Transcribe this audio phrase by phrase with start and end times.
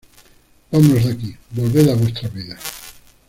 [0.71, 1.37] Vámonos de aquí.
[1.51, 2.59] Volved a vuestras vidas.